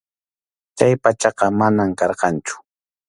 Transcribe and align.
Chay 0.77 0.93
pachaqa 1.03 1.45
manam 1.59 1.89
karqanchu. 1.99 2.55